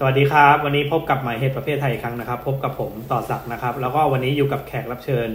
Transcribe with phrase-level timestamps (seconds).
[0.00, 5.28] สวัสดีครับ วันนี้พบกับหมายเหตุประเภทไทยอีกครั้งนะครับ พบกับผมต่อศักดิ์นะครับ แล้วก็วันนี้อยู่กับแขกรับเชิญ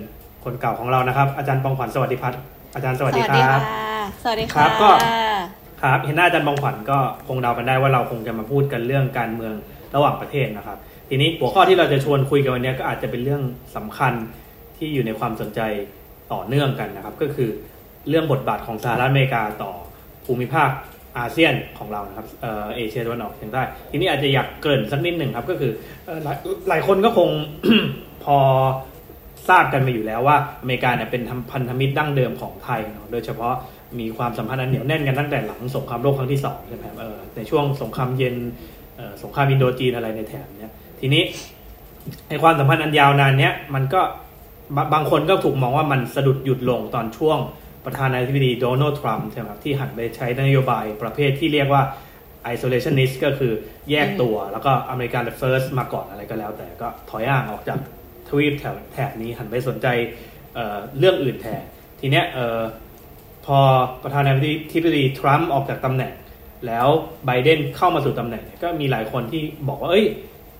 [0.43, 2.41] คนเก่าของเรานะครับ อาจารย์ปองขวัญสวัสดีพัฒน์
[2.75, 3.61] อาจารย์สวัสดีครับ
[4.23, 4.89] สวัสดีคค่ะรับก็
[5.81, 9.53] ครับเห็นหน้าอาจารย์ปองขวัญก็คงเดากันได้ว่าเราคงจะมาพูดกันเรื่องการเมือง
[9.95, 10.77] ระหว่างประเทศนะครับ
[11.09, 13.41] ทีนี้หัวข้อที่เราจะชวนคุยกันวันนี้ก็อาจจะเป็นเรื่อง
[13.75, 14.13] สำคัญ
[14.77, 15.61] ที่อยู่ในความสนใจ
[16.33, 17.49] ต่อเนื่องกันนะครับ ก็คือ
[18.09, 19.71] เรื่องบทบาทของสหรัฐอเมริกาต่อ
[20.25, 20.69] ภูมิภาค
[21.17, 25.71] อาเซียนของเรานะครับเออเอเชียตะวันออกเฉียงใต้ทีนี้อาจจะอยากเกริ่นสักนิดหนึ่งครับก็คือ
[26.07, 26.37] ออหลาย
[26.69, 27.29] หลายคนก็คง
[28.23, 28.37] พอ
[29.49, 33.53] ทราบกันมาอยู่แล้วว่าอเมริกาเนี่ยเป็นพันธมิตรดั้งเดิมของไทยเนาะโดยเฉพาะ
[33.99, 38.35] มีความสัมพันธ์อันเหนียวแน่นกันตั้งแต่หลังสงครามโลกครั้งที่สองใช่ไหมครับเออในช่วงสงครามเย็น
[39.23, 41.23] สงครามอินโดจีนอะไรในแถบเนี้ยทีนี้
[42.29, 44.01] ในความสัมพันธ์อันยาวนานเนี้ยมันก็
[44.75, 47.37] บบางคนก็ถูกมองว่ามันสะดุดหยุดลงตอนช่วง
[47.85, 51.83] ประธานาธิบดีโดนัลด์ทรัมป์ใช่ไหมครับที่หันไปใช้นโยบายประเภทที่เรียกว่า
[52.53, 53.53] isolationist ก็คือ
[53.91, 57.79] แยกตัวแล้วก็อเมริกัน first มาก่อนอะไรก็แล้ว แต่ก็ถอยห่างออกจาก
[58.29, 59.87] ทวีปแถวแถบนี้หันไปสนใจ
[60.55, 61.61] เอ่อเรื่องอื่นแทน
[61.99, 62.61] ทีเนี้ยเอ่อ
[63.45, 63.59] พอ
[64.03, 64.31] ประธานา
[64.73, 66.13] ธิบดีทรัมป์ออกจากตำแหน่ง
[66.67, 66.87] แล้ว
[67.25, 70.05] ไบเดนเข้ามาสู่ตำแหน่งเนี่ยก็มีหลายคนที่บอกว่าเอ้ย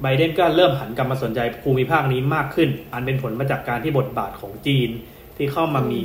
[0.01, 4.89] ไบเดนก็เริ่มหันกลับมาสนใจภูมิภาคนี้มากขึ้น อันเป็นผลมาจากการที่บทบาทของจีน
[5.37, 6.03] ที่เข้ามามี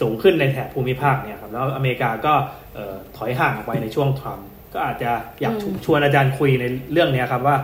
[0.00, 2.34] สูงขึ้นในแถบภูมิภาคเนี่ยครับแล้วอเมริกาก็
[2.76, 7.56] ออถอยห่างออกไปในช่วงทรัมป์ก็อาจจะอยากชวนอาจารย์คุยในเรื่องนี้ครับว่า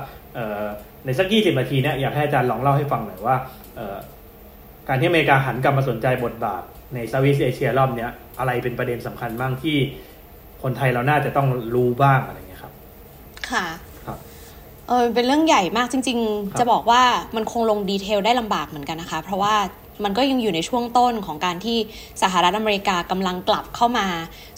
[1.04, 3.36] ในสักยี่สิบนาทีเนี่ยอยากให้อาจารย์ลองเล่าให้ฟังหน่อยว่า
[4.88, 6.62] การที่อเมริกาหันกลับมาสนใจบทบาท
[6.94, 9.76] ในเซาท์อีสเอเชียรอบเนี้ยอะไรเป็นประเด็นสำคัญบ้างที่
[10.62, 12.72] คนไทยเราน่าจะต้องรู้บ้างอะไรเงี้ยครับ
[13.50, 13.66] ค่ะ
[14.06, 14.18] ครับ
[14.88, 17.02] เออเป็นเรื่องใหญ่มากจริง ๆ จะบอกว่า
[17.36, 19.54] มันคงลง detail ได้ลำบากเหมือนกันนะคะ เพราะว่า
[20.04, 21.78] มันก็ยังอยู่ในช่วงต้นของการที่
[22.22, 24.06] สหรัฐอเมริกากำลังกลับเข้ามา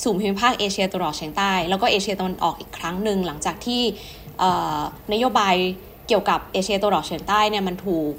[0.03, 3.83] สู่ภูมิภาคเอเชียตะวันออกเฉียงใต้ แล้วก็เอเชียตะวันออกอีกครั้งหนึ่งหลังจากที่
[5.13, 5.55] นโยบาย
[6.09, 8.13] เกี่ยวกับเอเชียตะวันออกเฉียงใต้เนี่ยมันถูก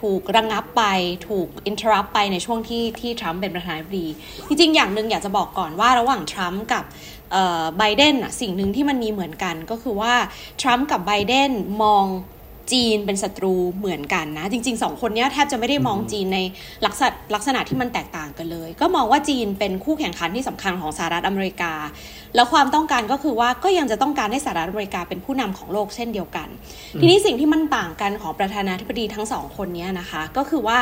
[0.00, 0.82] ถูกระงับไป
[1.28, 4.06] ถูก interrupt ไปในช่วงที่ที่ทรัมป์เป็นประธานาธิบดี
[4.46, 6.84] จริงๆ อย่างหนึ่งอยากจะบอกก่อนว่าระหว่างทรัมป์กับ
[7.78, 10.14] ไบเดนอะสิ่งหนึ่งที่มันมีเหมือนกันก็คือว่า
[10.60, 11.50] ทรัมป์กับไบเดน
[11.82, 12.04] มอง
[12.72, 16.38] จีนเป็นศัตรูเหมือนกันนะ จริงๆสองคนเนี้ยแทบจะไม่ได้มองจีนใน
[16.86, 21.72] ลักษณะลักษณะที่มันแตกต่างกันเลย ก็มองว่าจีนเป็นคู่แข่งขันที่สำคัญของสหรัฐอเมริกา
[22.34, 26.48] แล้วความต้องการก็คือว่าก็ยังจะต้องการให้สหรัฐอเมริกาเป็นผู้นำของโลกเช่นเดียวกัน
[27.00, 30.80] ทีนี้สิ่งที่มันต่างกันของประธานาธิบดีทั้งสองคนเนี้ยนะคะ ก็คือว่า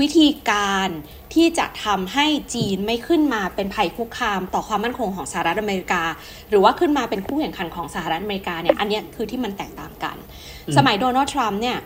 [0.00, 0.88] วิธีการ
[1.34, 6.02] ที่จะทำให้จีนไม่ขึ้นมาเป็นภัยคุกคาม ต่อความมั่นคงของสหรัฐอเมริกา
[6.50, 11.78] หรือว่าขึ้นมาเป็นคู่แข่งขันของสหรัฐอเมริกาเนี่ยอันเนี้ยคือที่มันแตกต่างกันอืม สมัยโดนัลด์ทรัมป์เนี่ย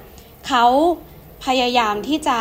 [0.46, 0.64] เขา
[1.46, 2.38] พยายามที่จะ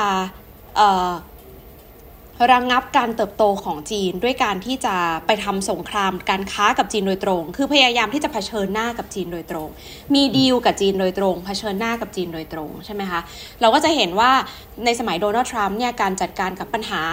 [2.52, 9.70] ระงงับการเติบโตของจีนด้วยการที่จะไปทำสงครามการค้ากับจีนโดยตรง คือพยายามที่จะเผชิญหน้ากับจีนโดยตรง
[10.14, 13.20] มีดีลกับจีนโดยตรง เผชิญหน้ากับจีนโดยตรงใช่ไหมคะ
[13.62, 14.32] เราก็จะเห็นว่า
[14.86, 17.04] ในสมัยโดนัลด์ทรัมป์เนี่ยการจัดการกับปัญหา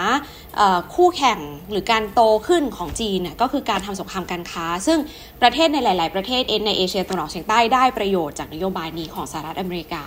[0.95, 1.39] คู่แข่ง
[1.71, 4.99] หรือการโตขึ้นของจีนเนี่ยก็คือการทำสงครามการค้า ซึ่ง
[5.41, 10.03] ประเทศในหลาย ๆ ประเทศเองในเอเชียตะวันออกเฉียงใต้ได้ประโยชน์จากนโยบายนี้ของสหรัฐอเมริกา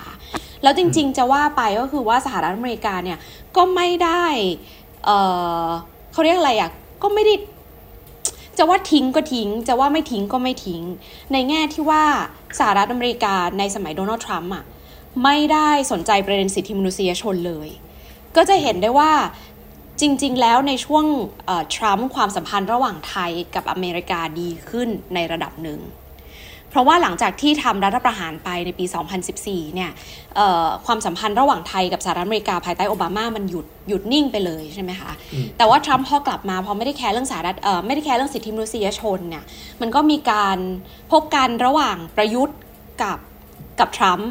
[0.63, 3.19] แล้วจริง ๆ จะว่าไปก็คือว่าสหรัฐอเมริกาเนี่ย
[3.57, 4.27] ก็ไม่ได้
[5.09, 5.15] เอ
[5.67, 5.69] อ
[6.13, 6.71] เขาเรียกอะไรอะ
[7.03, 7.35] ก็ไม่ได้
[8.59, 10.83] จะว่าทิ้งก็ทิ้ง จะว่าไม่ทิ้งก็ไม่ทิ้ง
[11.33, 12.05] ในแง่ที่ว่า
[12.59, 14.65] สหรัฐอเมริกาในสมัยโดนัลด์ทรัมป์อะ
[15.25, 17.69] ไม่ได้สนใจประเด็นสิทธิมนุษยชนเลย
[18.37, 19.13] ก็จะเห็นได้ว่า
[20.01, 21.05] จริง ๆ แล้วในช่วง
[21.75, 25.81] ทรัมป์ความสัมพันธ์ระหว่างไทยกับอเมริกาดีขึ้นในระดับหนึ่ง
[26.79, 28.85] ราะว่าหลังจากที่ทำรัฐประหารไปในปี
[29.31, 29.91] 2014 เนี่ย
[30.37, 39.45] เอ่อความสัมพันธ์ระหว่างไทยกับสหรัฐอเมริกาภายใต้โอบามามันหยุดหยุดนิ่งไปเลยใช่ไหมคะอืมแต่ว่าทรัมป์พอกลับมาพอไม่ได้แคร์เรื่องสหรัฐเอ่อไม่ได้แคร์เรื่องสิทธิมนุษยชนเนี่ย
[39.81, 40.59] มันก็มีการ
[41.13, 42.59] พบกันระหว่างประยุทธ์
[43.03, 43.19] กับ
[43.81, 44.31] กับทรัมป์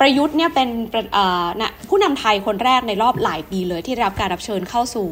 [0.00, 5.08] ประยุทธ์เนี่ยเป็นประเอ่อนะผู้นำไทยคนแรกในรอบหลายปีเลยที่ได้รับการรับเชิญเข้าสู่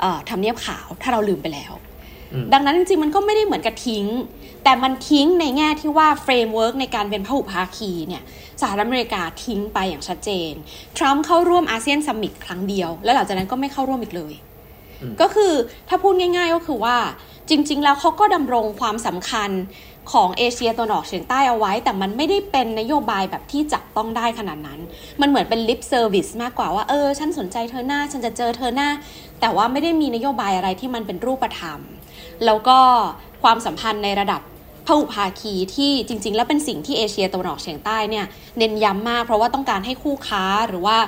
[0.00, 1.87] เอ่อทำเนียบขาวถ้าเราลืมไปแล้วอืม
[2.52, 4.06] ดังนั้นจริงๆมันก็ไม่ได้เหมือนกับทิ้ง
[4.64, 8.22] แต่มันทิ้งในแง่ที่ว่า framework ในการเป็นพหุภาคีเนี่ย
[8.60, 10.52] สหรัฐอเมริกาทิ้งไปอย่างชัดเจน
[10.98, 14.34] ทรัมป์เข้าร่วมอาเซียน summit ครั้งเดียว แล้วหลังจากนั้นก็ไม่เข้าร่วมอีกเลย
[15.02, 15.52] อืมก็คือ
[15.88, 16.96] ถ้าพูดง่ายๆก็คือว่า
[17.50, 19.50] จริง ๆ แล้วเขาก็ดำรงความสำคัญ
[20.12, 24.80] ของเอเชียตะวันออกเฉียงใต้เอาไว้ แต่มันไม่ได้เป็นนโยบายแบบที่จับต้องได้ขนาดนั้น
[25.20, 28.88] มันเหมือนเป็น lip service มากกว่าว่าเออ ฉันสนใจเธอหน้า ฉันจะเจอเธอหน้า
[29.40, 31.80] แต่ว่าไม่ได้มีนโยบายอะไรที่มันเป็นรูปธรรม
[32.46, 32.78] แล้วก็
[33.42, 34.40] ความสัมพันธ์ในระดับ
[34.86, 38.26] พหุภาคีที่จริง ๆ แล้วเป็นสิ่งที่เอเชียตะวันออกเฉียงใต้เนี่ย
[38.58, 40.98] เน้นย้ำมาก เพราะว่าต้องการให้คู่ค้าหรือว่า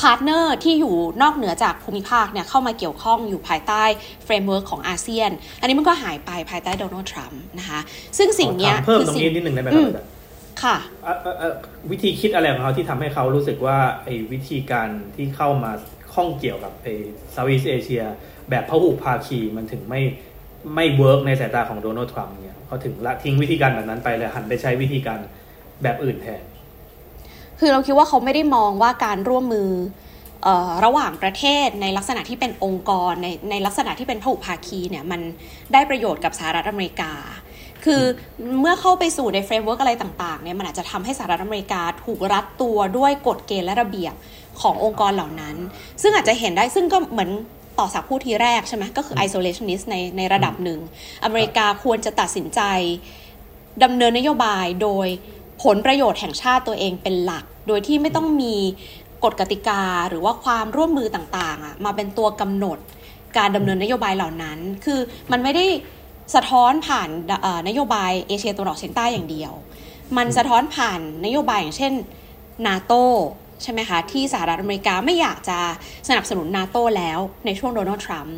[0.00, 3.84] partner ที่อยู่นอกเหนือจากภูมิภาคเนี่ยเข้ามาเกี่ยวข้องอยู่ภายใต้
[4.24, 5.30] framework ของอาเซียน
[5.60, 7.80] อันนี้มันก็หายไปภายใต้โดนัลด์ทรัมป์นะคะ
[8.18, 10.08] ซึ่งสิ่งเนี้ยถามเพิ่มคือตรงสิ่งนี้นิดหนึ่งได้ไหมคอืรับมอาจารย์
[10.62, 10.76] ค่ะ
[11.90, 15.72] วิธีคิดอะไรของเขาที่ทำให้เขารู้สึกว่าไอ้วิธีการที่เข้ามา
[16.14, 16.94] ข้องเกี่ยวกับไอ้
[17.32, 18.02] Southeast Asia
[18.50, 20.02] แบบพหุภาคีมันถึงไม่
[20.74, 25.18] ไม่ work ในสายตาของโดนัลด์ทรัมป์เนี่ยเขาถึงละทิ้งวิธีการแบบนั้นไปเลยหันไปใช้วิธีการ
[25.82, 26.42] แบบอื่นแทน
[27.60, 29.70] คือเราคิดว่าเขาไม่ได้มองว่าการร่วมมือ
[30.84, 35.20] ระหว่างประเทศในลักษณะที่เป็นองค์กรในในลักษณะที่เป็นพหุภาคีเนี่ยมัน
[35.72, 37.12] ได้ประโยชน์กับสหรัฐอเมริกา
[37.84, 38.02] คือ
[38.60, 44.14] เมื่อเข้าไปสู่ใน framework อะไรต่างๆเนี่ยมันอาจจะทำให้สหรัฐอเมริกาถูกรัดตัวด้วยกฎเกณฑ์และระเบียบ
[44.60, 45.56] ขององค์กรเหล่านั้น
[46.02, 47.30] ซึ่งอาจจะเห็นได้ซึ่งก็เหมือน
[47.78, 50.80] ต่อสักผู้ทีแรกใช่ไหมก็คือ isolationist ในในระดับหนึ่ง
[51.24, 52.60] อเมริกาควรจะตัดสินใจ
[53.84, 55.06] ดำเนินนโยบายโดย
[55.62, 58.56] ผลประโยชน์แห่งชาติตัวเองเป็นหลัก โดยที่ไม่ต้องมี
[59.24, 62.78] กฎกติกาหรือว่าความร่วมมือต่างๆมาเป็นตัวกำหนด
[63.38, 65.00] การดำเนินนโยบายเหล่านั้น คือ
[65.32, 65.66] มันไม่ได้
[66.34, 67.08] สะท้อนผ่าน
[67.68, 69.52] นโยบายเอเชียตะวันออกเฉียงใต้อย่างเดียว
[70.16, 71.92] มันสะท้อนผ่านนโยบายอย่างเช่น
[72.66, 72.92] นาโต
[73.62, 75.58] ใช่ไหมคะ ที่สหรัฐอเมริกาไม่อยากจะ
[76.08, 78.36] สนับสนุนนาโตแล้วในช่วงโดนัลด์ทรัมป์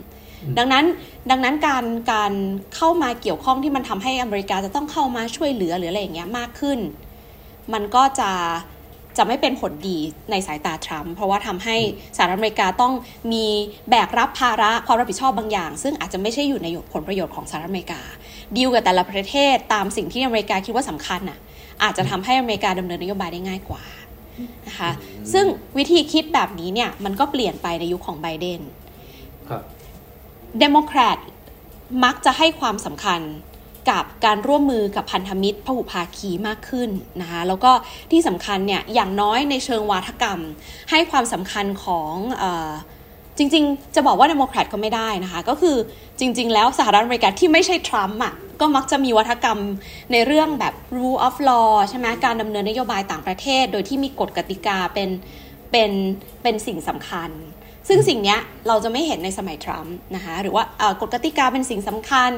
[0.59, 0.85] ดังนั้น
[1.31, 2.33] ดังนั้นการการ
[2.77, 6.79] เข้ามาเกี่ยวข้องที่มันทำให้อเมริกาจะต้องเข้ามาช่วยเหลือหรืออะไรอย่างเงี้ยมากขึ้น
[7.73, 8.31] มันก็จะ
[9.19, 9.99] จะไม่เป็นผลดี
[10.31, 11.77] ในสายตาทรัมป์เพราะว่าทำให้
[12.17, 12.93] สหรัฐอเมริกาต้อง
[13.33, 13.45] มี
[13.91, 18.01] แบกรับภาระความรับผิดชอบบางอย่าง ซึ่งอาจจะไม่ใช่อยู่ในผลประโยชน์ของสหรัฐอเมริกา
[18.57, 21.39] ดีลกับแต่ละประเทศตามสิ่งที่อเมริกาคิดว่าสำคัญน่ะ
[21.83, 23.83] อาจจะทำให้อเมริกาดำเนินนโยบายได้ง่ายกว่า
[24.69, 24.91] นะคะ
[25.33, 25.47] ซึ่ง
[25.79, 28.61] วิธีคิดแบบนี้เนี่ยมันก็เปลี่ยนไปในยุคของไบเดน
[30.61, 31.19] เดโมแครต
[32.05, 33.21] มักจะให้ความสำคัญ
[33.91, 36.91] กับการร่วมมือกับพันธมิตรพหุภาคีมากขึ้น
[37.21, 37.73] นะคะแล้วก็
[38.11, 40.41] ที่สำคัญเนี่ยอย่างน้อยในเชิงวาทกรรม
[40.91, 42.45] ให้ความสำคัญของอ
[43.39, 45.77] จริงๆ จะบอกว่าเดโมแครตก็ไม่ได้นะคะ ก็คือ
[46.19, 49.59] จริง ๆ แล้วสหรัฐอเมริกาที่ไม่ใช่ทรัมป์อะก็มักจะมีวัฒกรรม
[50.13, 55.09] ในเรื่องแบบ rule of law ใช่ไหมการดำเนินนโยบายต่างประเทศ โดยที่มีกฎกติกาเป็น
[55.71, 55.91] เป็น
[56.43, 57.31] เป็นสิ่งสำคัญ
[57.93, 58.37] ซึ่งสิ่งนี้
[58.69, 60.65] เราจะไม่เห็นในสมัยทรัมป์นะคะหรือว่า
[61.01, 62.31] กฎกติกาเป็นสิ่งสำคัญ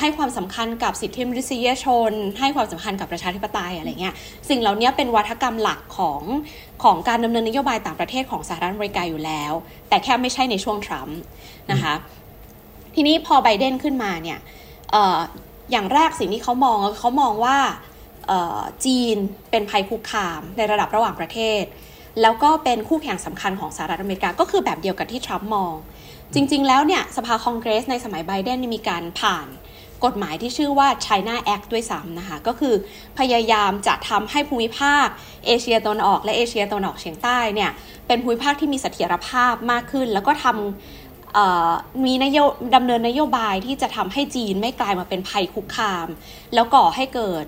[0.00, 4.14] ให้ความสำคัญกับสิทธิมนุษยชน ให้ความสำคัญกับประชาธิปไตยอะไรเงี้ย
[4.48, 6.22] สิ่งเหล่านี้เป็นวัฒกรรมหลักของ
[6.82, 9.52] ของการดำเนินนโยบายต่างประเทศของสหรัฐอเมริกาอยู่แล้ว
[9.88, 11.18] แต่แค่ไม่ใช่ในช่วงทรัมป์
[11.70, 11.94] นะคะ
[12.94, 14.38] ทีนี้พอไบเดนขึ้นมาเนี่ย
[15.72, 17.58] อย่างแรกสิ่งที่เขามองเขามองว่า
[18.84, 19.16] จีน
[19.50, 21.62] เป็นภัยคุกคามในระดับระหว่างประเทศ
[22.22, 25.74] แล้วก็เป็นคู่แข่งสำคัญของสหรัฐอเมริกา ก็คือแบบเดียวกับที่ทรัมป์มอง
[26.34, 29.46] จริง ๆ แล้วเนี่ยสภาคองเกรสในสมัยไบเดนมีการผ่าน
[30.04, 32.74] กฎหมายที่ชื่อว่า China Act ด้วยซ้ำนะคะ ก็คือ
[33.18, 35.06] พยายามจะทำให้ภูมิภาค
[35.46, 37.70] เอเชียตะวันออกและเอเชียตะวันออกเฉียงใต้เนี่ย
[38.06, 41.01] เป็นภูมิภาคที่มีเสถียรภาพมากขึ้น แล้วก็ทำ
[42.04, 42.38] มีนโย
[42.74, 46.06] ดำเนินนโยบายที่จะทำให้จีนไม่กลายมาเป็นภัยคุกคาม
[46.54, 47.44] แล้วก่อให้เกิด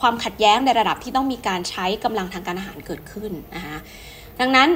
[0.00, 3.76] ความขัดแย้งในระดับที่ต้องมีการใช้กำลังทางการอาหารเกิดขึ้นนะคะ
[4.40, 4.68] ดังนั้น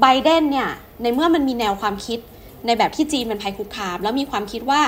[0.00, 0.70] ไบเดนเนี่ย
[1.02, 2.18] ในเมื่อมันมีแนวความคิด
[2.66, 4.82] ในแบบที่จีนเป็นภัยคุกคาม แล้วมีความคิดว่า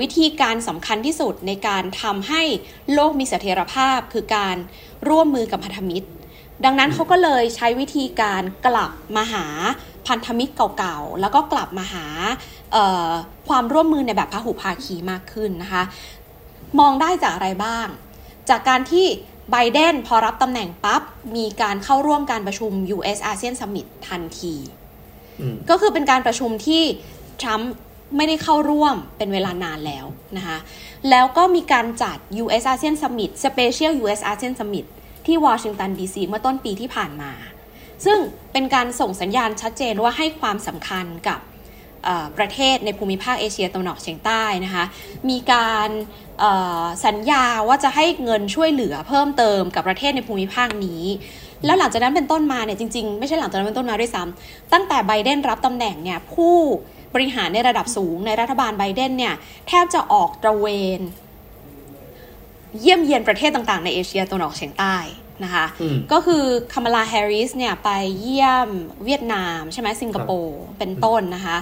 [0.00, 2.42] วิธีการสำคัญที่สุดในการทำให้
[2.94, 4.56] โลกมีเสถียรภาพ คือการ
[5.08, 6.08] ร่วมมือกับพันธมิตร
[6.64, 9.46] ดังนั้นเขาก็เลยใช้วิธีการกลับมาหา
[10.06, 12.06] พันธมิตรเก่าๆ แล้วก็กลับมาหา
[13.48, 15.82] ความร่วมมือในแบบพหุภาคีมากขึ้นนะคะ
[16.80, 17.86] มองได้จากอะไรบ้าง
[18.48, 19.06] จากการที่
[19.50, 21.02] ไบเดนพอรับตำแหน่งปั๊บ
[21.36, 24.54] มีการเข้าร่วมการประชุม US ASEAN Summit ทันที
[25.70, 26.82] ก็คือเป็นการประชุมที่
[27.40, 27.72] ทรัมป์
[28.16, 30.58] ไม่ได้เข้าร่วมเป็นเวลานานแล้วนะคะ
[31.10, 34.86] แล้วก็มีการจัด US ASEAN Summit Special US ASEAN Summit
[35.26, 37.32] ที่วอชิงตันดีซีเมื่อต้นปีที่ผ่านมา
[38.04, 38.18] ซึ่ง
[38.52, 41.40] เป็นการส่งสัญญาณชัดเจนว่าให้ความสำคัญกับ
[42.38, 44.84] ประเทศในภูมิภาคเอเชียตะวันออกเฉียงใต้นะคะ
[45.28, 45.90] มีการ
[47.06, 51.02] สัญญาว่าจะให้เงินช่วยเหลือเพิ่มเติมกับประเทศในภูมิภาคนี้
[51.64, 56.56] แล้วหลังจากนั้นเป็นต้นมาเนี่ยจริงๆ ไม่ใช่หลังจากนั้นเป็นต้นมาด้วยซ้ำตั้งแต่ไบเดนรับตำแหน่งเนี่ยผู้
[57.14, 59.34] บริหารในระดับสูงในรัฐบาลไบเดนเนี่ย
[59.68, 60.66] แทบจะออกตระเว
[60.98, 61.00] น
[62.80, 64.96] เยี่ยมเยียนประเทศต่างๆ ในเอเชียตะวันออกเฉียงใต้
[65.44, 65.64] นะคะ
[66.12, 68.68] ก็คือคามาลาแฮร์ริสเนี่ยไปเยี่ยม
[69.04, 71.56] เวียดนามใช่ไหมสิงคโปร์เป็นต้นนะคะ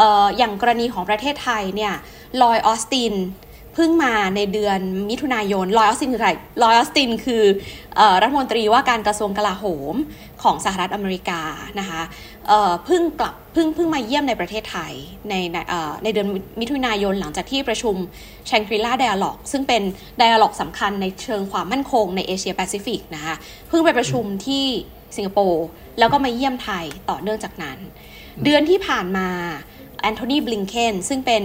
[0.00, 1.94] อออย่างกรณีของประเทศไทยเนี่ย
[2.42, 6.30] ลอยออสตินเพิ่งมาในเดือนมิถุนายนลอยออสตินคือใคร
[6.62, 7.44] ลอยออสตินคือ
[8.22, 9.94] รัฐมนตรีว่าการกระทรวงกลาโหม
[10.42, 11.42] ของสหรัฐอเมริกา
[11.80, 12.02] นะคะ
[12.84, 14.92] เพิ่งกลับเพิ่งเพิ่งมาเยี่ยมในประเทศไทย
[15.30, 15.34] ใน
[16.04, 16.28] ในเดือน
[16.60, 17.94] มิถุนายนหลังจากที่ประชุม
[18.46, 19.82] Shangri-La Dialogue ซึ่งเป็น
[20.18, 23.34] dialogue สำคัญในเชิงความมั่นคงในเอเชียแปซิฟิกนะคะ
[23.68, 24.64] เพิ่งไปประชุมที่
[25.16, 25.66] สิงคโปร์
[25.98, 27.78] แล้วก็มาเยี่ยมไทยต่อเนื่องจากนั้น
[28.44, 29.28] เดือนที่ผ่านมา
[30.02, 31.42] แอนโทนีบลิงเคนซึ่งเป็น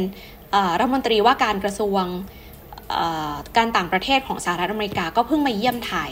[0.80, 2.04] รัฐมนตรีว่าการกระทรวง
[3.58, 6.12] การต่างประเทศของสหรัฐอเมริกาก็เพิ่งมาเยี่ยมไทย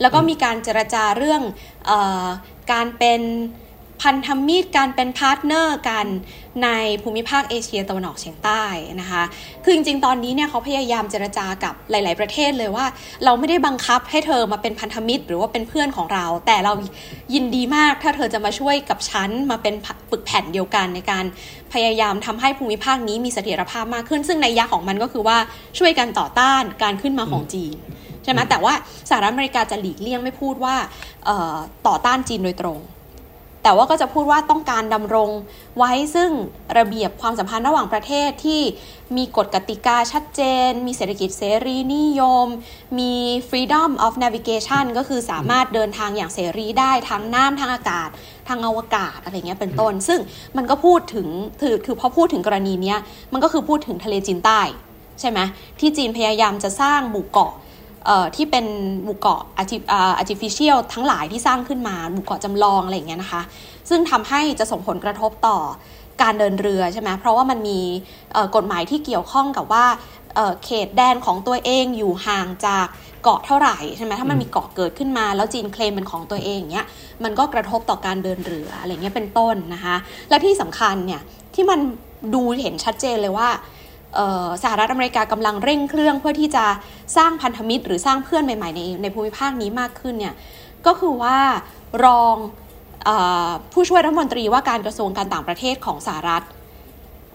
[0.00, 1.42] แล้วก็มีการเจรจาเรื่อง
[1.90, 1.92] อ
[2.72, 3.20] การเป็น
[4.02, 6.06] พันธมิตรการเป็น partner กัน
[6.64, 6.68] ใน
[7.02, 8.62] ภูมิภาคเอเชียตะวันออกเฉียงใต้
[9.00, 9.22] นะคะ
[9.64, 12.86] คือจริงๆ ตอนนี้เนี่ยเขาพยายามเจรจากับหลาย ๆ ประเทศเลยว่า
[13.24, 16.72] เราไม่ได้บังคับให้เธอมาเป็นพันธมิตร หรือว่าเป็นเพื่อนของเรา แต่เรา
[17.34, 19.74] ยินดีมากถ้าเธอจะมาช่วยกับฉันมาเป็น
[20.10, 21.24] ปึกแผ่นเดียวกันในการ
[21.72, 25.38] พยายามทำให้ภูมิภาคนี้มีเสถียรภาพมากขึ้น ซึ่งในยักษ์ของมันก็คือว่า
[25.78, 27.76] ช่วยกันต่อต้านการขึ้นมาของจีน
[28.24, 28.74] ใช่ไหมแต่ว่า
[29.10, 30.74] สหรัฐอเมริกาจะหลีกเลี่ยงไม่พูดว่า
[31.86, 32.78] ต่อต้านจีนโดยตรง
[33.64, 35.30] แต่ว่าก็จะพูดว่าต้องการดำรง
[35.78, 36.30] ไว้ซึ่ง
[36.78, 38.62] ระเบียบความสัมพันธ์ระหว่างประเทศที่
[39.16, 42.46] มีกฎกติกาชัดเจน มีเศรษฐกิจเสรีนิยม
[42.98, 43.12] มี
[43.48, 48.08] freedom of navigation ก็คือสามารถเดินทางอย่างเสรีได้ทั้งน้ำทั้งอากาศ
[48.48, 50.20] ทางอวกาศอะไรเงี้ยเป็นต้น ซึ่ง
[50.56, 51.26] มันก็พูดถึง
[51.60, 52.94] คือคือพอพูดถึงกรณีนี้
[53.32, 54.60] มันก็คือพูดถึงทะเลจีนใต้
[55.20, 55.40] ใช่ไหม
[55.80, 57.52] ที่จีนพยายามจะสร้างหมู่เกาะ
[58.36, 58.66] ที่เป็น
[59.04, 59.42] หมู่เกาะ
[60.20, 63.42] artificial ทั้งหลายที่สร้างขึ้นมาหมู่เกาะจำลองอะไรอย่างเงี้ยนะคะ
[63.88, 65.58] ซึ่งทำให้จะส่งผลกระทบต่อ
[66.22, 67.80] การเดินเรือใช่ไหมเพราะว่ามันมี
[68.56, 69.84] กฎหมายที่เกี่ยวข้องกับว่า
[70.64, 72.86] เขตแดนของตัวเองอยู่ห่างจาก
[73.22, 76.86] เกาะเท่าไหร่ใช่ไหมถ้ามันมีเกาะเกิดขึ้นมา แล้วจีนเคลมเป็นของตัวเองเงี้ย
[77.24, 79.96] มันก็กระทบต่อการเดินเรืออะไรเงี้ยเป็นต้นนะคะ
[80.28, 81.22] และที่สำคัญเนี่ย
[81.54, 81.80] ที่มัน
[82.34, 83.48] ดูเห็นชัดเจนเลยว่า
[84.62, 86.64] สหรัฐอเมริกากำลังเร่งเครื่องเพื่อที่จะ
[87.16, 90.34] สร้างพันธมิตร หรือสร้างเพื่อนใหม่ๆในในภูมิภาคนี้มากขึ้นเนี่ย
[90.86, 91.36] ก็คือว่า
[92.04, 92.36] รอง
[93.08, 93.10] อ
[93.72, 96.44] ผู้ช่วยรัฐมนตรีว่าการกระทรวงการต่างประเทศของสหรัฐ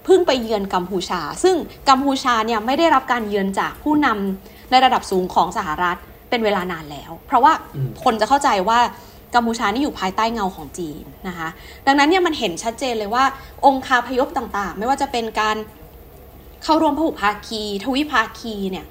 [0.05, 1.55] เพิ่งไปเยือนกัมพูชา ซึ่ง
[1.89, 5.97] กัมพูชาเนี่ยไม่ได้รับการเยือนจากผู้นำในระดับสูงของสหรัฐ
[6.29, 7.53] เป็นเวลานานแล้ว เพราะว่า
[8.03, 8.79] คนจะเข้าใจว่า
[9.35, 11.49] กัมพูชานี่อยู่ภายใต้เงาของจีนนะคะ
[11.85, 13.23] ดังนั้นเนี่ยมันเห็นชัดเจนเลยว่า
[13.65, 15.57] องค์คาพยพต่างๆ ไม่ว่าจะเป็นการ
[16.63, 18.85] เข้าร่วมพหุภาคี ทวิภาคีเนี่ย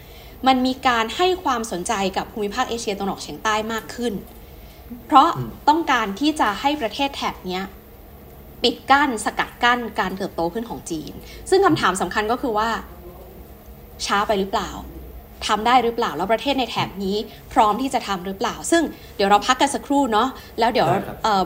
[0.47, 4.15] มันมีการให้ความสนใจกับภูมิภาคเอเชียตะวันออกเฉียงใต้มากขึ้น
[5.07, 5.29] เพราะ
[5.69, 7.61] ต้องการที่จะให้ประเทศแถบนี้
[8.63, 11.13] ปิดกั้นสกัดกั้นการเติบโตขึ้นของจีน
[11.51, 12.69] ซึ่งคำถามสำคัญก็คือว่า
[14.07, 14.71] ช้าไปหรือเปล่า
[15.47, 17.17] ทำได้หรือเปล่า แล้วประเทศในแถบนี้
[17.53, 18.83] พร้อมที่จะทำหรือเปล่า ซึ่ง
[19.17, 20.89] เดี๋ยวเราพักกันสักครู่เนาะแล้วเดี๋ยว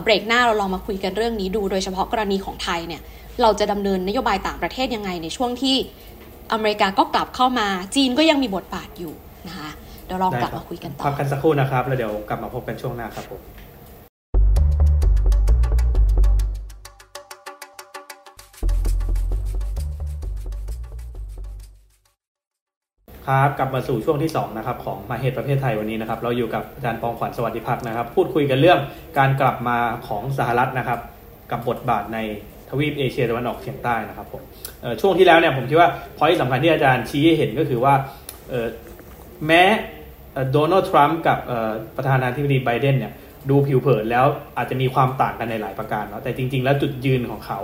[0.03, 3.01] เบรกหน้าเราลองมาคุยกันเรื่องนี้ดู โดยเฉพาะกรณีของไทยเนี่ย
[3.41, 5.75] เราจะดำเนินนโยบายต่างประเทศยังไงในช่วงที่
[6.53, 9.13] อเมริกาก็กลับเข้ามาจีนก็ยังมีบทบาทอยู่
[9.47, 9.69] นะคะ
[10.05, 13.41] เดี๋ยวลองกลับมาคุยกันต่อพักกันสักครู่นะครับ แล้วเดี๋ยวกลับมาพบกันช่วงหน้าครับผม
[23.27, 28.79] ครับกลับมาสู่ช่วงที่2นะครับของมาเหตุประเภทไทยวันนี้นะครับเราอยู่กับอาจารย์ปองขวัญสวัสดิพักนะครับ พูดคุยกันเรื่อง
[29.17, 30.99] การกลับมาของสหรัฐนะครับ
[31.51, 32.19] กับบทบาทใน
[32.79, 34.41] วีปเอเชียตะวันออกเฉียงใต้นะครับผม
[35.01, 37.93] ช่วงที่แล้วเนี่ยผมคิดว่าพอยต์สำคัญที่อาจารย์ชี้ให้เห็นก็คือว่า
[39.47, 39.63] แม้
[40.51, 41.37] โดนัลด์ทรัมป์กับ
[41.97, 43.13] ประธานาธิบดีไบเดนเนี่ย
[43.49, 44.25] ดูผิวเผินแล้ว
[44.57, 47.59] อาจจะมีความต่างกันในหลายประการเนาะแต่จริง ๆ แล้วจุดยืนของเขา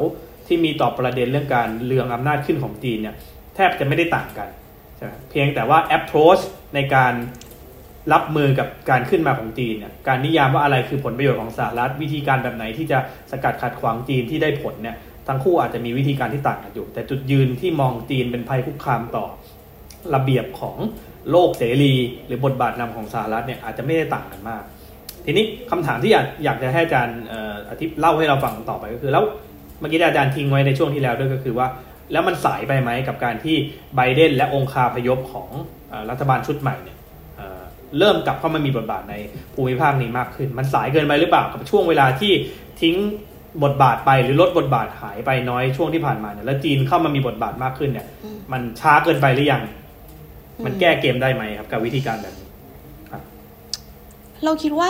[0.48, 3.16] ที่มีต่อประเด็นเรื่องการเลืองอำนาจขึ้นของจีนเนี่ย
[3.56, 4.50] แทบจะไม่ได้ต่างกัน
[4.98, 6.42] ใช่เพียงแต่ว่า approach
[6.76, 7.14] ในการ
[8.14, 13.00] รับมือกับการขึ้นมาของจีนเนี่ยการนิยามว่าอะไรคือผลประโยชน์ของสหรัฐ วิธีการแบบไหนที่จะ
[13.32, 14.96] สกัดขัดขวางจีนที่ได้ผลเนี่ย
[15.28, 19.26] ทั้งคู่อาจจะมีวิธีการที่ต่างกันอยู่ แต่จุดยืนที่มองจีนเป็นภัยคุกคามต่อ
[20.16, 20.78] ระเบียบของ
[21.32, 24.64] โลกเสรี หรือบทบาทนำของสหรัฐเนี่ยอาจจะไม่ได้ต่างกันมาก
[25.26, 27.20] ทีนี้คำถามที่อยากอยากจะให้อาจารย์
[27.70, 29.24] อธิบเล่าให้เราฟังต่อไปก็คือแล้ว
[29.80, 31.68] เมื่อกี้อาจารย์ทิ้งไว้ในช่วงที่แล้วด้วยก็คือว่า
[32.12, 33.56] แล้วมันสายไปไหมกับการที่
[33.96, 35.50] ไบเดนและองคาพยพของ
[36.10, 36.98] รัฐบาลชุดใหม่เนี่ย
[37.98, 39.16] เริ่มกลับเข้ามามีบทบาทใน
[39.54, 42.32] ภูมิภาคนี้มากขึ้น มันสายเกินไปหรือเปล่ากับช่วงเวลาที่
[42.82, 42.96] ทิ้ง
[43.64, 48.08] บทบาทไปหรือลดบทบาทหายไปน้อยช่วงที่ผ่านมาเนี่ยแล้วจีนเข้ามามีบทบาทมากขึ้นเนี่ย
[48.52, 49.62] มันช้าเกินไปหรือยัง
[50.66, 52.48] มันแก้เกมได้ไหมครับ กับวิธีการแบบนี้
[53.12, 53.22] ครับ
[54.44, 54.90] เราคิดว่า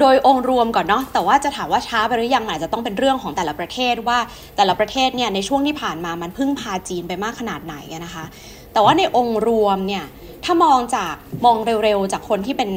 [0.00, 4.18] โดยองค์รวมก่อนเนาะแต่ว่าจะถามว่าช้าไปหรือยังอาจจะต้องเป็นเรื่องของแต่ละประเทศว่า
[4.56, 8.24] แต่ละประเทศเนี่ยในช่วงที่ผ่านมามันพึ่งพาจีนไปมากขนาดไหนนะคะ
[8.72, 10.04] แต่ว่าในองค์รวมเนี่ย
[10.44, 11.14] ถ้ามองจาก
[11.44, 12.70] มองเร็วๆ จากคนที่เป็น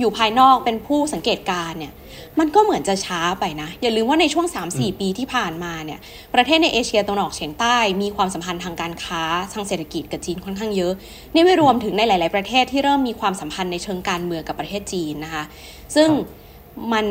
[0.00, 1.92] อยู่ภายนอกเป็นผู้สังเกตการเนี่ย
[2.40, 5.98] มันก็เหมือนจะช้าไปนะ อย่าลืมว่าในช่วง 3-4 ปีที่ผ่านมาเนี่ย
[6.34, 9.22] ประเทศในเอเชียตะวันออกเฉียงใต้มีความสัมพันธ์ทางการค้า
[9.54, 10.92] ทางเศรษฐกิจกับจีนค่อนข้างเยอะ
[11.34, 15.44] นี่ไม่รวมถึงในหลาย ๆ ประเทศที่เริ่มมีความสัมพันธ์ในเชิงการเมืองกับประเทศจีนนะคะ
[15.94, 16.08] ซึ่ง
[16.92, 17.06] มัน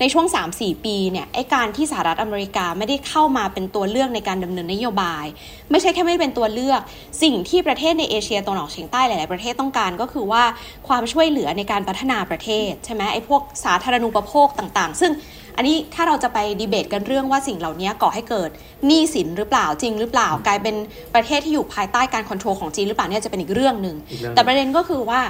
[0.00, 5.26] ในช่วง 3-4 ปีเนี่ยไอการที่สหรัฐอเมริกาไม่ได้เข้ามาเป็นตัวเลือกในการดำเนินนโยบาย
[5.70, 6.80] ไม่ใช่แค่ไม่เป็นตัวเลือก
[7.22, 10.42] สิ่งที่ประเทศในเอเชียตะวันออกเฉียงใต้หลาย ๆ ประเทศต้องการก็คือว่า
[10.88, 15.12] ความช่วยเหลือในการพัฒนาประเทศใช่ไหมไอพวกสาธารณูปโภคต่าง ๆ ซึ่ง
[15.56, 18.50] อันนี้ถ้าเราจะไปดีเบตกันเรื่องว่าสิ่งเหล่านี้ก่อให้เกิด
[18.86, 20.74] หนี้สินหรือเปล่าจริงหรือเปล่ากลายเป็น
[21.14, 23.96] ประเทศที่อยู่ภายใต้การคอนโทรลของจีนหรือเปล่าเนี่ยจะเป็นอีกเรื่องหนึ่ง
[24.34, 25.20] แต่ประเด็นก็คือว่า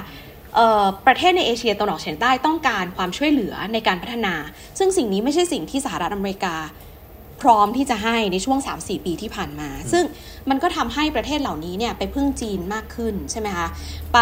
[1.07, 4.33] ประเทศในเอเชียตะวันออกเฉียงใต้ต้องการความช่วยเหลือในการพัฒนา
[4.79, 6.55] ซึ่งสิ่งนี้ไม่ใช่สิ่งที่สหรัฐอเมริกา
[7.41, 10.03] พร้อมที่จะให้ในช่วง 3-4 ปีที่ผ่านมา ซึ่ง
[10.49, 13.67] มันก็ทำให้ประเทศเหล่านี้เนี่ยไปพึ่งจีนมากขึ้นใช่ไหมคะ
[14.13, 14.19] ไป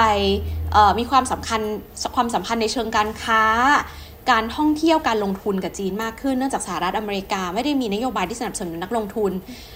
[0.99, 1.61] มีความสำคัญ
[2.15, 3.43] ความสัมพันธ์ในเชิงการค้า
[4.31, 9.31] การท่องเที่ยวการลงทุนกับจีนมากขึ้นเนื่องจากสหรัฐอเมริกาไม่ได้มีนโยบายที่สนับสนุนนักลงทุน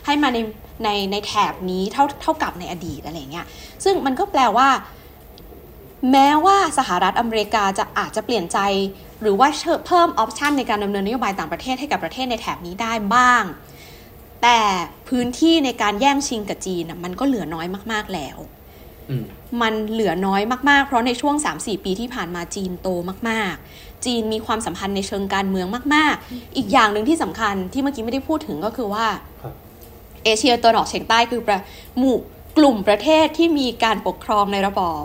[0.05, 0.37] ให้มาใน
[0.83, 3.45] ในในแถบนี้เท่าเท่ากับในอดีตอะไรเงี้ย
[3.83, 4.67] ซึ่งมันก็แปลว่า
[6.11, 8.59] แม้ว่าสหรัฐอเมริกาจะอาจจะเปลี่ยนใจ
[9.21, 9.47] หรือว่า
[9.87, 13.43] เพิ่มออปชันในการดำเนินนโยบายต่างประเทศให้กับประเทศในแถบนี้ได้บ้าง
[14.43, 14.59] แต่
[15.09, 18.37] พื้นที่ในการแย่งชิงกับจีนมันก็เหลือน้อยมาก ๆแล้ว
[19.61, 22.89] มันเหลือน้อยมาก ๆ เพราะในช่วง 3-4 ปีที่ผ่านมาจีนโต
[23.29, 29.05] มาก ๆ จีนมีความสัมพันธ์ในเชิงการเมืองมาก ๆ อีกอย่างหนึ่งที่สำคัญที่เมื่อกี้ไม่ได้พูดถึงก็คือว่า
[30.23, 31.59] เอเชียตัวออกเฉียงใต้คือประ
[31.97, 32.17] หมู่
[32.57, 35.03] กลุ่มประเทศที่มีการปกครองในระบอบ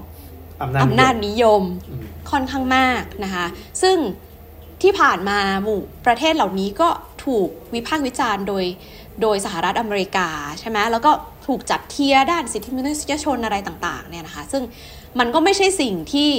[0.82, 1.62] อำนาจนิยม
[2.30, 3.46] ค่อนข้างมากนะคะ
[3.82, 3.96] ซึ่ง
[4.82, 6.88] ที่ผ่านมาหมู่ประเทศเหล่านี้ก็
[7.24, 8.64] ถูกวิพากษ์วิจารณ์โดย
[9.22, 10.28] โดยสหรัฐอเมริกา
[10.60, 11.10] ใช่ไหมแล้วก็
[11.46, 14.62] ถูกจัดเทียด้านสิทธิมนุษยชนอะไรต่างๆเนี่ยนะคะ ซึ่ง
[15.18, 16.30] มันก็ไม่ใช่สิ่งที่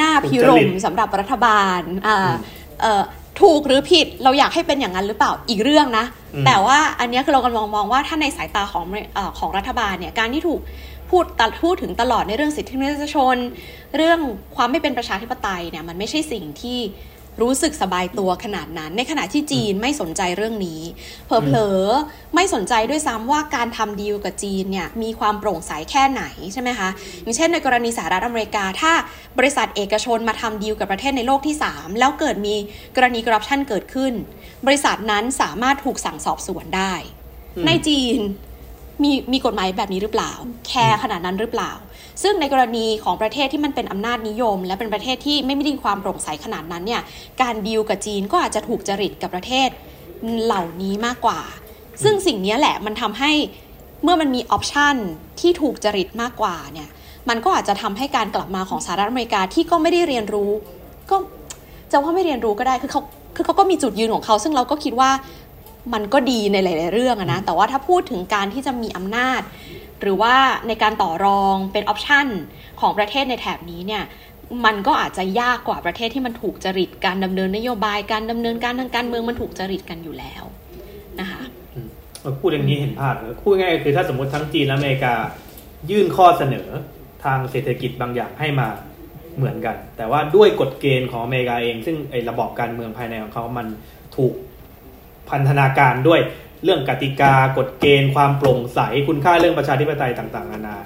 [0.00, 2.32] น่าพิรมสำหรับรัฐบาลอ่า
[2.80, 3.02] เอ่อ
[3.40, 6.04] ถูกหรือผิดเราอยากให้เป็นอย่างนั้นหรือเปล่าอีกเรื่องนะ
[6.46, 8.84] แต่ว่าอันนี้คือเรากำลังมองว่าถ้าในสายตาของ
[9.16, 10.60] อของรัฐบาลเนี่ยการที่ถูก
[11.14, 13.36] พูดตัดพูดถึงตลอดในเรื่องสิทธิมนุษยชน
[13.96, 14.20] เรื่อง
[14.56, 16.78] ความไม่เป็นประชาธิปไตยเนี่ยมันไม่ใช่สิ่งที่
[17.42, 20.80] รู้สึกสบายตัวขนาดนั้น ในขณะที่จีนไม่สนใจเรื่องนี้
[21.26, 26.88] เผลอๆไม่สนใจด้วยซ้ำว่าการทำดีลกับจีนเนี่ยมีความโปร่งใสแค่ไหนใช่ไหมคะ
[27.22, 28.92] อย่างเช่นในกรณีสหรัฐอเมริกา ถ้า
[29.38, 32.54] บริษัทเอกชนมาทำดีลกับประเทศในโลกที่ 3 แล้วเกิดมี
[32.96, 34.12] กรณีคอร์รัปชันเกิดขึ้น
[34.66, 36.94] บริษัทนั้นสามารถถูกสั่งสอบสวนได้
[37.66, 38.18] ในจีน
[39.02, 40.32] มีมีกฎหมายแบบนี้หรือเปล่า
[40.66, 41.72] care ขนาดนั้นหรือเปล่า
[42.22, 47.02] ซึ่งในกรณีของประเทศที่มันเป็นอำนาจนิยม และเป็นประเทศที่ไม่มีความโปร่งใสขนาดนั้นเนี่ย
[47.42, 49.68] การดีลกับจีนก็อาจจะถูกจริตกับประเทศ
[50.44, 51.40] เหล่านี้มากกว่า
[52.02, 53.32] ซึ่งสิ่งนี้แหละมันทำให้
[54.02, 54.96] เมื่อมันมี option
[55.40, 56.88] ที่ถูกจริตมากกว่าเนี่ย
[57.28, 60.50] มันก็อาจจะทำให้การกลับมาของสหรัฐอเมริกาที่ก็ไม่ได้เรียนรู้
[61.10, 61.16] ก็
[61.90, 63.02] จะว่าไม่เรียนรู้ก็ได้คือเขา
[63.36, 65.10] คือเขาก็มีจุดยืนของเขา ซึ่งเราก็คิดว่า
[65.92, 69.42] มันก็ดีในหลาย ๆ เรื่องนะ แต่ว่าถ้าพูดถึงการที่จะมีอำนาจ
[70.00, 70.34] หรือว่า
[70.68, 72.26] ในการต่อรองเป็นออปชัน
[72.80, 74.02] ของประเทศในแถบนี้เนี่ย
[74.64, 80.44] มันก็อาจจะยากกว่าประเทศที่มันถูกจริตการดำเนินนโยบายการดำเนินการทางการเมืองมันถูกจริตกันอยู่แล้ว
[81.20, 81.42] นะคะ
[82.40, 85.14] พูดอย่างนี้เห็นภาพเลยพูดง่ายคือถ้าสมมติทั้งจีนและอเมริกา
[85.90, 86.68] ยื่นข้อเสนอ
[87.24, 88.68] ทางเศรษฐกิจบางอย่างให้มา
[89.36, 93.66] เหมือนกัน แต่ว่าด้วยกฎเกณฑ์ของอเมริกาเอง ซึ่งไอ้ระบอบการเมืองภายในของเขามัน
[94.16, 94.32] ถูก
[95.30, 96.20] พันธนาการด้วย
[96.64, 100.76] เรื่องกติกากฎเกณฑ์ความโปร่งใสคุณค่าเรื่องประชาธิปไตยต่างๆนานา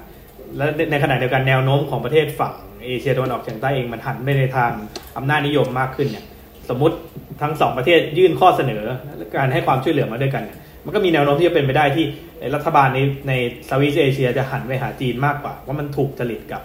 [0.57, 2.53] และในขณะเดียวกันแนวโน้มของประเทศฝั่ง
[2.85, 4.71] เอเชียตะวันออกเฉียงใต้เองมันหันไปในทาง
[5.17, 6.25] อำนาจนิยมมากขึ้นเนี่ย
[6.69, 6.95] สมมติ
[7.41, 8.83] ทั้งสองประเทศยื่นข้อเสนอ
[9.35, 12.05] การให้ความช่วยเหลือมาด้วยกันเนี่ยมันก็มีแนวโน้มที่จะเป็นไปได้ที่
[12.55, 13.33] รัฐบาลในใน
[13.69, 16.61] สวิตเอเชียจะหันไปหาจีนมากกว่าว่ามันถูกจริตกับ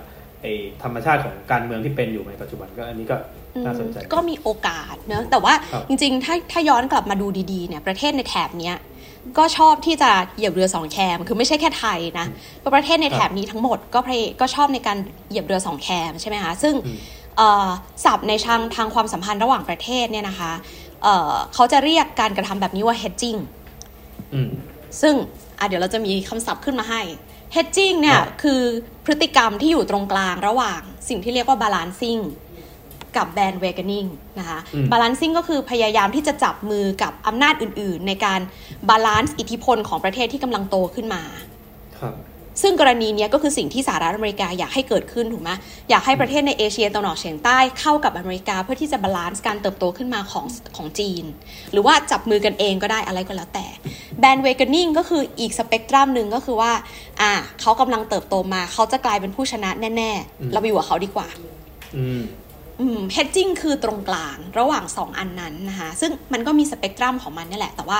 [0.83, 3.17] ธรรมชาติของการเมืองที่เป็นอยู่ในปัจจุบันก็อันนี้ก็
[3.65, 5.55] น่าสนใจก็มีโอกาสเนะแต่ว่า
[5.89, 8.77] จริงๆ ถ้าถ้าย้อนกลับมาดูดีๆเนี่ยประเทศในแถบเนี้ย
[9.39, 12.27] ก็ชอบที่จะเหยียบเรือสองแคม คือไม่ใช่แค่ไทยนะ
[12.75, 14.01] ประเทศในแถบนี้ทั้งหมดก็
[14.41, 16.75] ก็ชอบในการเหยียบเรือสองแคมใช่ไหมคะซึ่ง
[18.05, 20.53] ศัพท์ในทางทางความสัมพันธ์ระหว่างประเทศเนี่ยนะคะ
[21.55, 23.41] เขาจะเรียกการกระทำแบบนี้ว่า hedging
[25.03, 25.15] ซึ่ง
[25.69, 27.01] เดี๋ยวเราจะมีคำศัพท์ขึ้นมาให้
[27.55, 28.63] hedging เนี่ยคือ
[29.05, 32.23] พฤติกรรมที่อยู่ตรงกลางระหว่างสิ่งที่เรียกว่า balancing
[33.17, 34.07] กับแบนเวก a นิง
[34.39, 34.59] นะคะ
[34.91, 38.41] บาลานซิ่งก็คือพยายามที่จะจับมือกับอำนาจอื่น ๆ ในการ
[38.89, 41.23] balance อิทธิพลของประเทศที่กำลังโตขึ้นมา
[42.63, 45.51] ซึ่งกรณีนี้ก็คือสิ่งที่สหรัฐอเมริกาอยากให้เกิดขึ้นถูกไหม
[45.91, 51.25] อยากให้ประเทศในเอเชียตะวันออกเฉียงใต้เข้ากับอเมริกาเพื่อที่จะ balance การเติบโตขึ้นมาของของจีน
[51.73, 53.67] หรือว่าจับมือกันเองก็ได้อะไรก็แล้วแต่
[54.19, 56.73] แบนเวก a นิงก็คืออีกสเปกตรัมหนึ่งก็คือว่า
[57.21, 61.29] อ่าเขากำลังเติบโตมาเขาจะกลายเป็นผู้ชนะแน่ๆ เราไปอยู่กับเขาดีกว่า
[63.13, 67.99] เฮดจิ้งคือตรงกลางระหว่างสองอันนั้นนะคะซึ่งมันก็มีสเปกตรัมของมันนี่แหละ แต่ว่า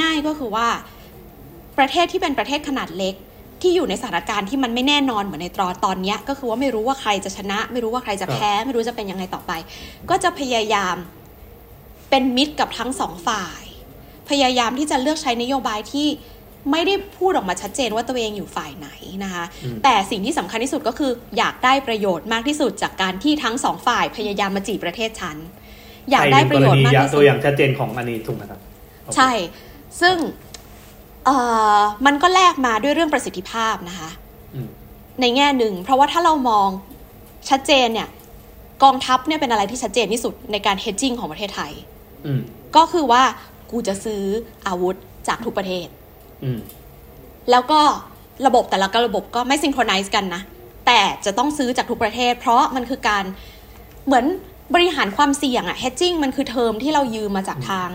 [0.00, 0.66] ง่ายๆก็คือว่า
[1.78, 3.14] ประเทศที่เป็นประเทศขนาดเล็ก
[3.62, 9.52] ที่อยู่ในสถานการณ์ที่มันไม่แน่นอนเหมือนในตอนตอนนี้ก็คือว่าไม่รู้ว่าใครจะชนะ ไม่รู้ว่าใครจะแพ้ ไม่รู้จะเป็นยังไงต่อไป
[10.10, 10.96] ก็จะพยายาม
[12.10, 13.62] เป็นมิตรกับทั้งสองฝ่าย
[14.30, 16.08] พยายามที่จะเลือกใช้นโยบายที่
[16.70, 18.88] ไม่ได้พูดออกมาชัดเจนว่าตัวเองอยู่ฝ่ายไหน
[19.24, 19.44] นะคะ
[19.84, 25.36] แต่สิ่งที่สำคัญที่สุดก็คือ อยากได้ประโยชน์มากที่สุดจากการที่ทั้งสองฝ่ายพยายามมาจีบประเทศฉัน
[26.10, 28.60] อยากได้ประโยชน์มากที่สุดตัวอย่างชัดเจนของอันนี้ถูกไหมครับ
[29.16, 29.30] ใช่
[30.00, 30.16] ซึ่ง
[32.06, 34.10] มันก็แลกมาด้วยเรื่องประสิทธิภาพนะคะ
[35.20, 36.68] ในแง่หนึ่ง เพราะว่าถ้าเรามอง
[37.50, 38.08] ชัดเจนเนี่ย
[38.82, 41.72] กองทัพเนี่ยเป็นอะไรที่ชัดเจนที่สุดในการเฮดจิ้งของประเทศไทย
[42.76, 43.22] ก็คือว่า
[43.70, 44.22] กูจะซื้อ
[44.66, 44.96] อาวุธ
[45.28, 45.86] จากทุกประเทศ
[47.50, 47.80] แล้วก็
[48.46, 50.42] ระบบแต่ละระบบก็ไม่ซิงโครไนซ์กันนะ
[50.86, 53.24] แต่จะต้องซื้อจากทุกประเทศ เพราะมันคือการ
[54.06, 54.24] เหมือน
[54.74, 57.88] บริหารความเสี่ยงอะ hedging มันคือเทอมที่เรายืมมาจากทาง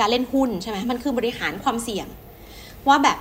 [0.00, 2.06] การเล่นหุ้นใช่ไหมมันคือบริหารความเสี่ยง
[2.88, 3.18] ว่าแบบ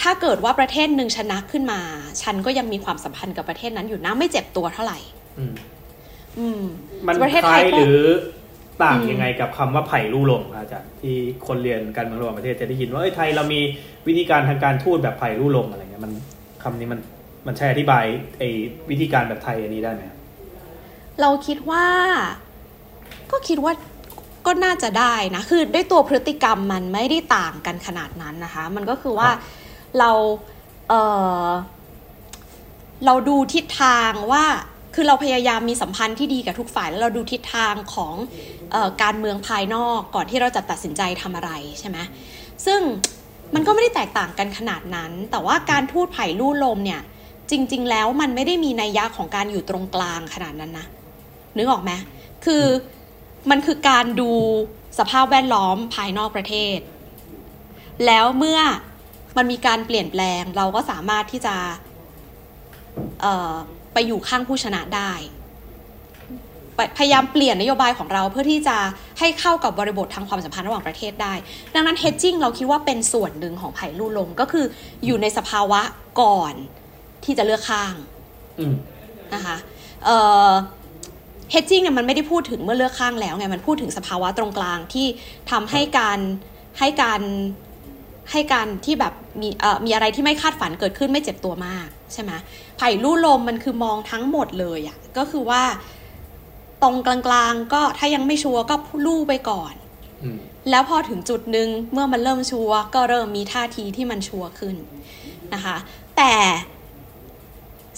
[0.00, 1.80] ถ้าเกิดว่าประเทศหนึ่งชนะขึ้นมา
[2.22, 4.98] ฉันก็ยังมีความสัมพันธ์กับประเทศนั้นอยู่นะไม่เจ็บตัวเท่าไหร่
[6.38, 6.62] อืม
[7.06, 8.00] มันประเทศไทยหรือ
[8.82, 13.60] ต่างยังไงกับคำว่าไผ่ลู่ลมอาจารย์ที่คนเรียนการเมืองระหว่างประเทศจะได้ยินว่าไทยเรามี
[14.06, 16.12] วิธีการทางการทูตแบบไผ่ลู่ลมอะไรเงี้ยมัน
[16.62, 17.00] คำนี้มัน
[17.46, 18.04] มันใช้อธิบาย
[18.38, 18.48] ไอ้
[18.90, 20.02] วิธีการแบบไทยอันนี้ได้ไหม
[21.20, 21.86] เราคิดว่า
[23.32, 23.72] ก็คิดว่า
[24.46, 29.30] ก็น่าจะได้นะ คือด้วยตัวพฤติกรรมมันไม่ได้ต่างกันขนาดนั้นนะคะ มันก็คือว่า
[29.98, 30.10] เรา
[30.88, 30.94] เอ
[31.46, 31.48] อ
[33.06, 34.44] เราดูทิศทางว่า
[34.94, 38.14] คือเราพยายามมีสัมพันธ์ที่ดีกับทุกฝ่ายแล้วเราดูทิศทางของ
[38.74, 41.98] ออการเมืองภายนอกก่อนที่เราจะตัดสินใจทำอะไรใช่ไหม
[42.66, 42.80] ซึ่ง
[43.54, 47.02] มันก็ไม่ได้แตกต่างกันขนาดนั้น แต่ว่าการทูตไผ่ลู่ลมเนี่ย
[47.50, 50.86] จริง ๆ แล้วมันไม่ได้มีนัยยะของการอยู่ตรงกลางขนาดนั้นนะ
[51.56, 51.92] นึกออกไหม
[52.44, 52.64] คือ
[53.50, 54.30] มันคือการดู
[54.98, 56.78] สภาพแวดล้อมภายนอกประเทศ
[58.06, 58.60] แล้วเมื่อ
[59.36, 61.54] มันมีการเปลี่ยนแปลงเราก็สามารถที่จะ
[63.92, 65.12] ไปอยู่ข้างผู้ชนะได้
[66.98, 68.76] พยายามเปลี่ยนนโยบายของเราเพื่อที่จะ
[69.18, 71.34] ให้เข้ากับบริบททางความสัมพันธ์ระหว่างประเทศได้
[71.74, 74.64] ดังนั้น hedging เราคิดว่าเป็นส่วนหนึ่งของไผ่ลู่ลมก็คือ
[75.04, 75.80] อยู่ในสภาวะ
[76.20, 76.54] ก่อน
[77.24, 77.94] ที่จะเลือกข้าง
[79.34, 79.56] นะคะ
[81.50, 85.06] เฮดจิ้งเนี่ยมันไม่ได้พูดถึงเมื่อเลือกข้างแล้วไงมันพูดถึงสภาวะตรงกลางที่
[85.50, 86.18] ทำให้การ
[86.78, 87.20] ให้การ
[88.32, 92.32] ให้การที่แบบมีเอ่อมีอะไรที่ไม่คาดฝันเกิดขึ้นไม่เจ็บตัวมากใช่ไหม
[92.76, 95.62] ไผ่ลู่ลมมันคือมองทั้งหมดเลยอะ่ะก็คือว่า
[96.82, 98.74] ตรงกลางๆก็ถ้ายังไม่ชัวร์ก็
[99.06, 99.74] ลู่ไปก่อน
[100.70, 104.76] แล้วพอถึงจุดหนึ่งเมื่อมันเริ่มชัวร์ก็เริ่มมีท่าทีที่มันชัวร์ขึ้น
[105.54, 105.76] นะคะ
[106.16, 106.32] แต่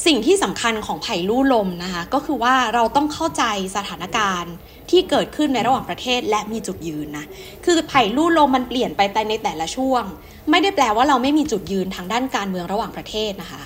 [0.07, 3.45] สิ่งที่สำคัญของไผ่ลู่ลมนะคะ ก็คือว่าเราต้องเข้าใจ
[3.77, 4.53] สถานการณ์
[4.91, 7.25] ที่เกิดขึ้นในระหว่างประเทศและมีจุดยืนนะ
[7.65, 10.05] คือไผ่ลู่ลมมันเปลี่ยนไปในแต่ละช่วง
[10.51, 13.63] ไม่ได้แปลว่าเราไม่มีจุดยืนทางด้านการเมืองระหว่างประเทศนะคะ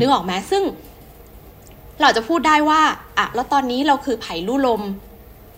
[0.00, 0.62] นึกออกไหมซึ่ง
[2.00, 2.80] เราจะพูดได้ว่า
[3.18, 4.82] อะแล้วตอนนี้เราคือไผ่ลู่ลม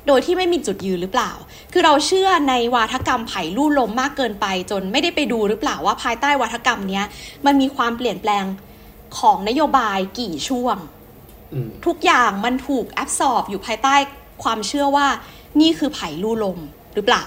[0.07, 1.33] โดยที่ไม่มีจุดยืนหรือเปล่า
[1.73, 7.05] คือเราเชื่อในวาทกรรมไผ่ลู่ลมมากเกินไป จนไม่ได้ไปดูหรือเปล่าว่าภายใต้วาทกรรมเนี้ย
[7.47, 8.45] มันมีความเปลี่ยนแปลง
[9.19, 10.77] ของนโยบายกี่ช่วง
[11.87, 13.95] ทุกอย่างมันถูกแอบสอบอยู่ภายใต้
[14.43, 15.07] ความเชื่อว่า
[15.61, 16.59] นี่คือไผ่ลู่ลม
[16.95, 17.25] หรือเปล่า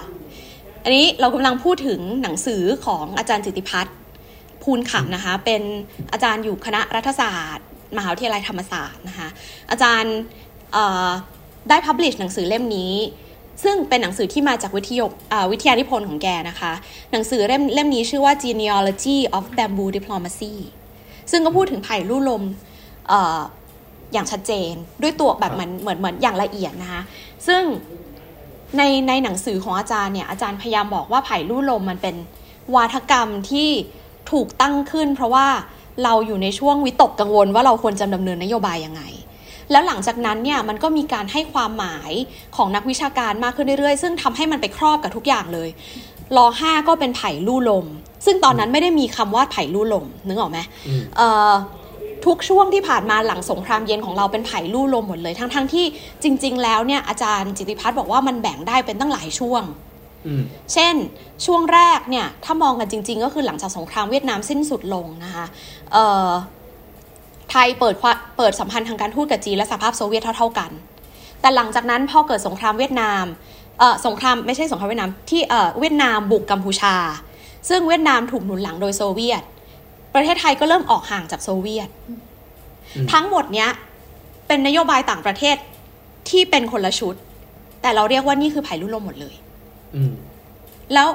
[0.84, 3.96] อันนี้เรากำลังพูดถึงหนังสือของอาจารย์จิติพัฒน์
[4.62, 5.62] ภูลขับนะคะ เป็น
[6.12, 9.28] อาจารย์อยู่คณะรัฐศาสตร์ มหาวิทยาลัยธรรมศาสตร์นะคะ
[9.70, 10.14] อาจารย์
[11.68, 12.94] ได้พับลิชหนังสือเล่มนี้
[13.64, 15.00] ซึ่งเป็นหนังสือที่มาจากวิทย
[15.52, 16.72] วิทยานิพนธ์ของแกนะคะ
[17.12, 20.54] หนังสือเล่มเล่มนี้ชื่อว่า Genealogy of Bamboo Diplomacy
[21.30, 22.42] ซึ่งก็พูดถึงไผ่ลู่ลม
[23.10, 23.14] อ
[24.12, 27.02] อย่างชัดเจนด้วยตัวแบบเหมือนเหมือนเหมือนอย่างละเอียดนะคะ
[27.46, 27.62] ซึ่ง
[28.76, 32.16] ในในหนังสือของอาจารย์เนี่ยอาจารย์พยายามบอกว่าไผ่ลู่ลมมันเป็น
[32.74, 33.70] วาทกรรมที่
[34.32, 35.46] ถูกตั้งขึ้น เพราะว่า
[36.04, 39.02] เราอยู่ในช่วงวิตกกังวลว่าเราควรจะดำเนินนโยบายยังไง
[39.70, 42.12] แล้วหลังจากนั้นเนี่ยมันก็มีการให้ความหมาย
[42.56, 45.68] ของนักวิชาการมากขึ้นเรื่อยๆ ซึ่งทำให้มันไปครอบกับทุกอย่างเลย
[46.36, 47.86] รอห้าก็เป็นไผ่ลู่ลม
[48.26, 50.58] ซึ่งตอนนั้นไม่ได้มีคำว่าไผ่ลู่ลมนึกออกไหม
[52.26, 55.84] ทุกช่วงที่ผ่านมาหลังสงครามเย็นของเราเป็นไผ่ลู่ลมหมดเลย ทั้งๆทที่
[56.22, 59.62] จริง ๆ แล้วเนี่ยอาจารย์จิติพัฒน์บอกว่ามันแบ่งได้เป็นตั้งหลายช่วง
[60.72, 60.94] เช่น
[61.46, 65.46] ช่วงแรกเนี่ยถ้ามองกันจริง ๆ ก็คือหลังจากสงครามเวียดนามสิ้นสุดลงนะคะ
[67.50, 67.94] ไทยเปิด
[68.36, 70.70] เปิดสัมพันธ์ทางการทูตกับจีนและสหภาพโซเวียตเท่า ๆกัน
[71.40, 73.65] แต่หลังจากนั้นพอเกิดสงครามเวียดนามเออ
[74.06, 76.94] สงครามไม่ใช่สงครามเวียดนามที่เออเวียดนามบุกกัมพูชา
[77.68, 79.42] ซึ่งเวียดนามถูกหนุนหลังโดยโซเวียต
[80.14, 81.88] ประเทศไทยก็เริ่มออกห่างจากโซเวียต
[83.12, 83.70] ทั้งหมดเนี้ย
[84.46, 85.56] เป็นนโยบายต่างประเทศ
[86.30, 87.14] ที่เป็นคนละชุด
[87.82, 89.34] แต่เราเรียกว่านี่คือไผ่ลุ่ลมหมดเลย
[90.94, 91.08] แล้ว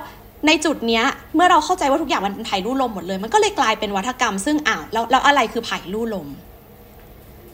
[0.47, 1.03] ในจุดเนี้ย
[1.35, 6.27] เมื่อเราเข้าใจว่าทุกอย่างมันเป็นไผ่ลู่ลมหมดเลย มันก็เลยกลายเป็นวัฒกรรมซึ่งอ้าวแล้วแล้วอะไรคือไผ่ลู่ลม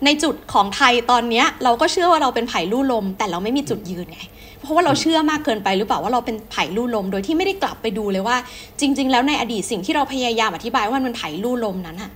[0.06, 4.22] ในจุดของไทยตอนเนี้ยเราก็เชื่อว่าเราเป็นไผ่ลู่ลม แต่เราไม่มีจุดยืนไง
[4.62, 8.38] เพราะว่าเราเชื่อมากเกินไปหรือเปล่าว่าเราเป็นไผ่ลู่ลม โดยที่ไม่ได้กลับไปดูเลยว่า
[8.80, 12.12] จริง ๆ แล้วในอดีตสิ่งที่เราพยายามอธิบายว่ามันเป็นไผ่ลู่ลมนั้นอะ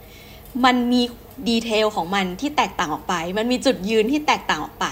[0.65, 1.01] มันมี
[1.49, 4.87] ดีเทลของมันที่แตกต่างออกไป มันมีจุดยืนที่แตกต่างออกไป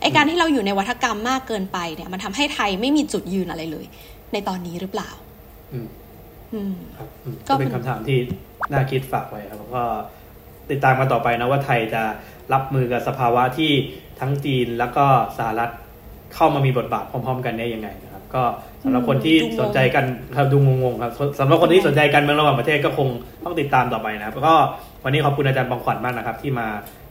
[0.00, 3.86] ไอการที่เราอยู่ในวัฒกรรมมากเกินไปเนี่ย มันทำให้ไทยไม่มีจุดยืนอะไรเลย
[4.32, 5.10] ในตอนนี้หรือเปล่า
[5.72, 5.88] อืม
[6.54, 8.18] อืมครับอืมก็ก็เป็เป็นนคำถามที่
[8.72, 9.82] น่าคิดฝากไว้ครับแล้วก็
[10.70, 12.02] ติดตามกันต่อไปนะว่าไทยจะ
[12.52, 13.72] รับมือกับสภาวะที่
[14.20, 15.04] ทั้งจีนแล้วก็
[15.38, 15.70] สหรัฐ
[16.34, 18.42] เข้ามามีบทบาทพร้อม ๆ กันได้ยังไงนะครับ ก็
[18.82, 20.04] สำหรับคนที่ดูงงสนใจกัน
[20.36, 23.08] ครับดูงงๆครับสำหรับคนที่สนใจการเมืองระหว่างประเทศก็คง
[23.44, 24.54] ต้องติดตามต่อไปนะครับแล้วก็
[25.04, 26.66] วันนี้ขอบคุณอาจารย์บองขวัญมากนะครับ ที่มา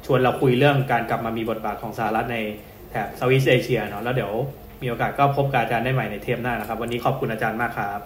[0.06, 2.38] ชวนเราคุยเรื่องการกลับมามีบทบาทของสหรัฐใน
[2.90, 4.32] แถบเซาท์อีสเอเชียเนาะแล้วเดี๋ยว
[4.82, 8.00] มีโอกาสก็พบกับอาจารย์ได้ใหม่ในเทปหน้านะครับ วันนี้ขอบคุณอาจารย์มากครับ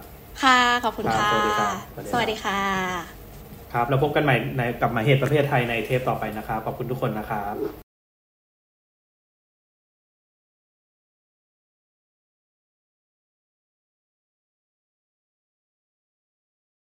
[0.43, 1.75] ค่ะ ขอบคุณครัค่ะบสวัสดีครับ
[2.11, 3.26] สวัสดีค่ะ
[3.73, 7.86] ครับ แล้วพบกันใหม่ในกับมาเหตุประเภทไทยในเทปต่อไปนะครับ ขอบคุณทุกคนนะครับ